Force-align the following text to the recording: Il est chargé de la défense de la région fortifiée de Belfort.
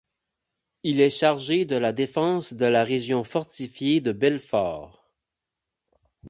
Il 0.81 0.99
est 0.99 1.11
chargé 1.15 1.63
de 1.65 1.75
la 1.75 1.93
défense 1.93 2.53
de 2.53 2.65
la 2.65 2.83
région 2.83 3.23
fortifiée 3.23 4.01
de 4.01 4.11
Belfort. 4.13 5.07